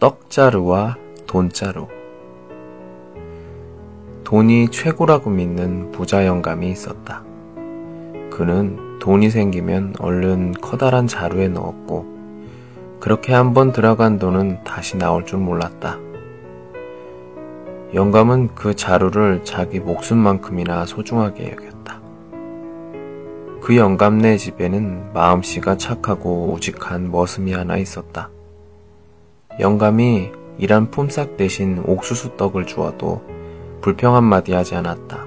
떡자루와 0.00 0.96
돈자루. 1.26 1.88
돈이 4.22 4.68
최고라고 4.70 5.28
믿는 5.28 5.90
부자 5.90 6.24
영감이 6.24 6.70
있었다. 6.70 7.24
그는 8.30 9.00
돈이 9.00 9.28
생기면 9.30 9.96
얼른 9.98 10.52
커다란 10.60 11.08
자루에 11.08 11.48
넣었고, 11.48 12.06
그렇게 13.00 13.34
한번 13.34 13.72
들어간 13.72 14.20
돈은 14.20 14.62
다시 14.62 14.96
나올 14.96 15.26
줄 15.26 15.40
몰랐다. 15.40 15.98
영감은 17.92 18.54
그 18.54 18.76
자루를 18.76 19.42
자기 19.42 19.80
목숨만큼이나 19.80 20.86
소중하게 20.86 21.50
여겼다. 21.50 22.00
그 23.60 23.76
영감네 23.76 24.36
집에는 24.36 25.12
마음씨가 25.12 25.76
착하고 25.76 26.52
우직한 26.52 27.10
머슴이 27.10 27.52
하나 27.52 27.76
있었다. 27.78 28.30
영감이 29.60 30.30
일한 30.58 30.90
품삯 30.90 31.36
대신 31.36 31.82
옥수수 31.84 32.36
떡을 32.36 32.66
주어도 32.66 33.22
불평 33.80 34.14
한마디 34.14 34.52
하지 34.52 34.76
않았다. 34.76 35.26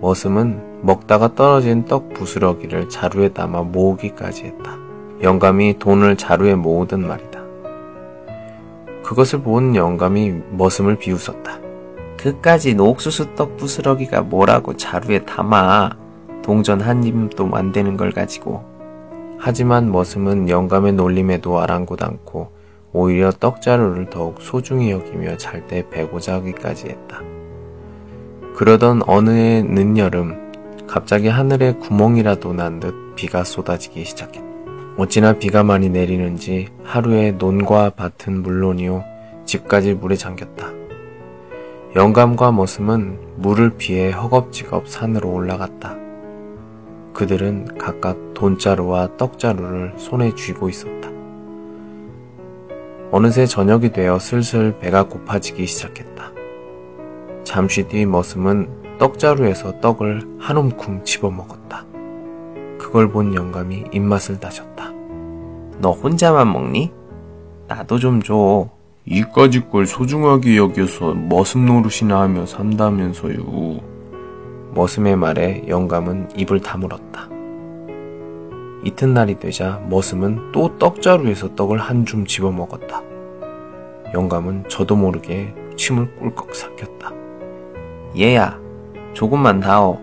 머슴은 0.00 0.82
먹다가 0.82 1.34
떨어진 1.34 1.84
떡 1.84 2.14
부스러기를 2.14 2.88
자루에 2.88 3.30
담아 3.30 3.62
모으기까지 3.62 4.44
했다. 4.44 4.76
영감이 5.22 5.78
돈을 5.80 6.16
자루에 6.16 6.54
모으든 6.54 7.06
말이다. 7.06 7.40
그것을 9.02 9.42
본 9.42 9.74
영감이 9.74 10.34
머슴을 10.52 10.96
비웃었다. 10.98 11.58
그까지 12.18 12.76
옥수수 12.78 13.34
떡 13.34 13.56
부스러기가 13.56 14.22
뭐라고 14.22 14.76
자루에 14.76 15.24
담아 15.24 15.90
동전 16.42 16.80
한 16.80 17.02
입도 17.02 17.50
안 17.52 17.72
되는 17.72 17.96
걸 17.96 18.12
가지고. 18.12 18.64
하지만 19.38 19.90
머슴은 19.90 20.48
영감의 20.48 20.92
놀림에도 20.92 21.58
아랑곳 21.58 22.04
않고 22.04 22.61
오히려 22.92 23.30
떡자루를 23.30 24.10
더욱 24.10 24.42
소중히 24.42 24.90
여기며 24.90 25.36
잘때 25.38 25.88
배고자 25.90 26.34
하기까지 26.34 26.88
했다. 26.88 27.22
그러던 28.54 29.02
어느 29.06 29.30
해 29.30 29.62
늦여름 29.62 30.52
갑자기 30.86 31.28
하늘에 31.28 31.72
구멍이라도 31.74 32.52
난 32.52 32.80
듯 32.80 33.14
비가 33.14 33.44
쏟아지기 33.44 34.04
시작했다. 34.04 34.46
어찌나 34.98 35.32
비가 35.38 35.62
많이 35.62 35.88
내리는지 35.88 36.68
하루에 36.84 37.32
논과 37.32 37.90
밭은 37.96 38.42
물론이요 38.42 39.04
집까지 39.46 39.94
물에 39.94 40.16
잠겼다. 40.16 40.70
영감과 41.96 42.52
머슴은 42.52 43.18
물을 43.36 43.70
피해 43.76 44.10
허겁지겁 44.10 44.88
산으로 44.88 45.30
올라갔다. 45.30 45.96
그들은 47.12 47.78
각각 47.78 48.34
돈자루와 48.34 49.16
떡자루를 49.16 49.94
손에 49.96 50.34
쥐고 50.34 50.68
있었다. 50.68 51.11
어느새 53.14 53.44
저녁이 53.44 53.92
되어 53.92 54.18
슬슬 54.18 54.78
배가 54.78 55.02
고파지기 55.02 55.66
시작했다. 55.66 56.32
잠시 57.44 57.86
뒤 57.86 58.06
머슴은 58.06 58.96
떡자루에서 58.98 59.80
떡을 59.80 60.38
한 60.38 60.56
움큼 60.56 61.04
집어먹었다. 61.04 61.84
그걸 62.78 63.10
본 63.10 63.34
영감이 63.34 63.84
입맛을 63.92 64.40
다졌다. 64.40 64.90
너 65.80 65.90
혼자만 65.90 66.50
먹니? 66.50 66.90
나도 67.68 67.98
좀 67.98 68.22
줘. 68.22 68.70
이까짓 69.04 69.70
걸 69.70 69.86
소중하게 69.86 70.56
여겨서 70.56 71.12
머슴 71.12 71.66
노릇이나 71.66 72.18
하며 72.18 72.46
산다면서요. 72.46 73.78
머슴의 74.74 75.16
말에 75.16 75.64
영감은 75.68 76.30
입을 76.34 76.60
다물었다. 76.60 77.31
이튿날이 78.82 79.38
되자 79.38 79.80
머슴은 79.88 80.52
또 80.52 80.76
떡자루에서 80.78 81.54
떡을 81.54 81.78
한 81.78 82.04
줌 82.04 82.24
집어 82.26 82.50
먹었다. 82.50 83.02
영감은 84.12 84.64
저도 84.68 84.96
모르게 84.96 85.54
침을 85.76 86.14
꿀꺽 86.16 86.54
삭혔다. 86.54 87.12
얘야, 88.18 88.58
조금만 89.14 89.60
다오. 89.60 89.98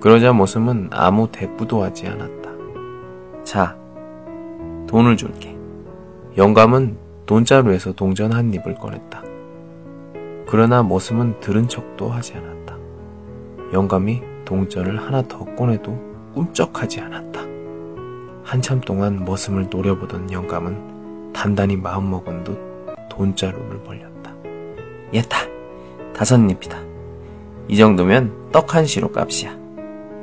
그러자 0.00 0.32
머슴은 0.32 0.90
아무 0.92 1.28
대꾸도 1.32 1.82
하지 1.82 2.06
않았다. 2.06 2.50
자, 3.42 3.76
돈을 4.86 5.16
줄게. 5.16 5.56
영감은 6.36 6.96
돈자루에서 7.26 7.92
동전 7.92 8.32
한 8.32 8.52
입을 8.54 8.74
꺼냈다. 8.76 9.22
그러나 10.46 10.82
머슴은 10.82 11.40
들은 11.40 11.68
척도 11.68 12.08
하지 12.08 12.34
않았다. 12.34 12.76
영감이 13.72 14.22
동전을 14.44 15.00
하나 15.00 15.22
더 15.22 15.44
꺼내도 15.54 15.96
꿈쩍하지 16.34 17.00
않았다. 17.00 17.49
한참 18.50 18.80
동안 18.80 19.24
머슴을 19.24 19.68
노려보던 19.70 20.32
영감은 20.32 21.32
단단히 21.32 21.76
마음먹은 21.76 22.42
듯 22.42 22.58
돈자루를 23.08 23.80
벌렸다. 23.84 24.34
얘다 25.14 25.36
다섯 26.12 26.36
잎이다. 26.36 26.76
이 27.68 27.76
정도면 27.76 28.50
떡 28.50 28.74
한 28.74 28.86
시로 28.86 29.12
값이야. 29.12 29.56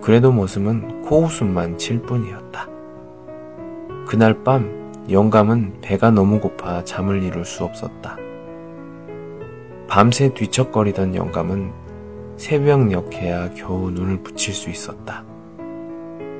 그래도 0.02 0.34
머슴은 0.34 1.04
코웃음만 1.04 1.78
칠 1.78 2.02
뿐이었다. 2.02 2.68
그날 4.06 4.44
밤 4.44 4.92
영감은 5.10 5.78
배가 5.80 6.12
너무 6.12 6.42
고파 6.42 6.84
잠을 6.84 7.24
이룰 7.24 7.46
수 7.46 7.64
없었다. 7.64 8.18
밤새 9.88 10.34
뒤척거리던 10.34 11.16
영감은 11.16 11.72
새벽녘에야 12.36 13.52
겨우 13.52 13.90
눈을 13.90 14.22
붙일 14.22 14.54
수 14.54 14.70
있었다. 14.70 15.24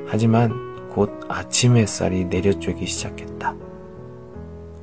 하지만 0.06 0.68
곧 0.98 1.12
아침 1.28 1.78
햇살이 1.78 2.26
내려쬐기 2.26 2.88
시작했다. 2.88 3.54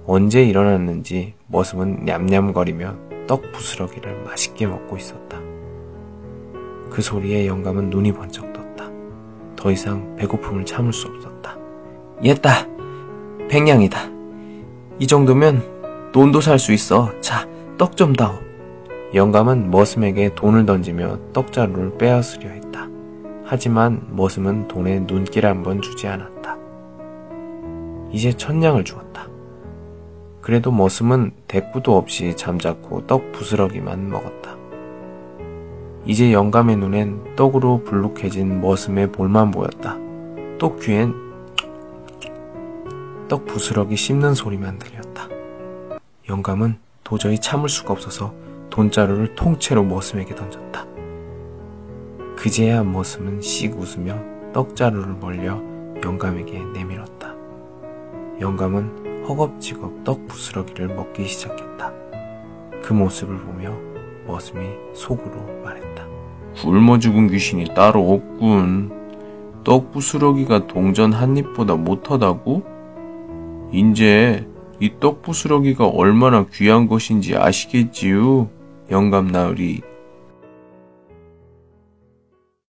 언제 0.07 0.45
일어났는지 0.45 1.35
머슴은 1.49 2.05
냠냠거리며 2.05 3.27
떡 3.27 3.51
부스러기를 3.51 4.23
맛있게 4.23 4.69
먹고 4.69 4.97
있었다. 4.97 5.41
그 6.89 7.03
소리에 7.03 7.49
영감은 7.49 7.91
눈이 7.91 8.13
번쩍 8.13 8.53
떴다. 8.53 8.89
더 9.57 9.73
이상 9.73 10.15
배고픔을 10.15 10.65
참을 10.65 10.93
수 10.93 11.09
없었다. 11.09 11.59
얘다! 12.25 12.69
백냥이다. 13.49 13.99
이 15.01 15.09
정도면 15.09 16.13
돈도 16.13 16.41
살 16.41 16.61
수 16.61 16.73
있어. 16.73 17.11
자, 17.23 17.49
떡 17.77 17.97
좀 17.97 18.13
다오. 18.13 18.39
영감은 19.15 19.69
머슴에게 19.73 20.37
돈을 20.37 20.65
던지며 20.65 21.33
떡자루를 21.33 21.99
빼앗으려 21.99 22.51
했다. 22.51 22.64
하지만 23.44 24.06
머슴은 24.10 24.69
돈에 24.69 25.06
눈길 25.06 25.47
한 25.47 25.62
번 25.62 25.81
주지 25.82 26.06
않았다. 26.09 26.56
이제 28.10 28.32
천냥을 28.32 28.84
주었다. 28.84 29.28
그래도 30.41 30.71
머슴은 30.71 31.32
대꾸도 31.49 31.97
없이 31.97 32.37
잠자코 32.37 33.06
떡 33.06 33.33
부스러기만 33.33 34.09
먹었다. 34.10 34.56
이제 36.04 36.33
영감의 36.33 36.77
눈엔 36.77 37.34
떡으로 37.37 37.83
불룩해진 37.84 38.60
머슴의 38.60 39.10
볼만 39.12 39.50
보였다. 39.50 39.97
또 40.59 40.77
귀엔 40.77 41.15
떡 43.28 43.47
부스러기 43.47 43.97
씹는 43.97 44.34
소리만 44.34 44.78
들렸다. 44.78 45.28
영감은 46.28 46.77
도저히 47.03 47.38
참을 47.38 47.69
수가 47.69 47.94
없어서 47.94 48.34
돈자루를 48.71 49.34
통째로 49.34 49.83
머슴에게 49.83 50.34
던졌다. 50.34 50.87
그제야 52.44 52.84
머슴은 52.84 53.41
씩 53.41 53.75
웃으며 53.75 54.19
떡자루를 54.53 55.19
벌려 55.19 55.62
영감에게 56.05 56.62
내밀었다. 56.75 57.34
영감은 58.38 59.25
허겁지겁 59.27 60.05
떡 60.05 60.27
부스러기를 60.28 60.88
먹기 60.88 61.25
시작했다. 61.25 61.91
그 62.83 62.93
모습을 62.93 63.38
보며 63.38 63.75
머슴이 64.27 64.60
속으로 64.93 65.62
말했다. 65.65 66.04
굶어 66.60 66.99
죽은 66.99 67.28
귀신이 67.28 67.65
따로 67.75 68.12
없군. 68.12 68.93
떡 69.65 69.91
부스러기가 69.93 70.66
동전 70.66 71.15
한 71.15 71.38
입보다 71.38 71.77
못하다고? 71.77 72.62
인제 73.72 74.47
이 74.81 74.91
떡 75.00 75.22
부스러기가 75.22 75.87
얼마나 75.87 76.44
귀한 76.53 76.88
것인지 76.88 77.36
아시겠지요? 77.39 78.51
영감 78.91 79.28
나으리. 79.28 79.80